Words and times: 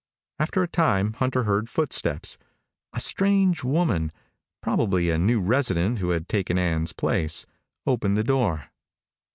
After 0.39 0.63
a 0.63 0.67
time 0.67 1.13
Hunter 1.13 1.43
heard 1.43 1.69
footsteps. 1.69 2.39
A 2.91 2.99
strange 2.99 3.63
woman 3.63 4.11
probably 4.63 5.11
a 5.11 5.19
new 5.19 5.39
resident 5.39 5.99
who 5.99 6.09
had 6.09 6.27
taken 6.27 6.57
Ann's 6.57 6.91
place 6.91 7.45
opened 7.85 8.17
the 8.17 8.23
door. 8.23 8.71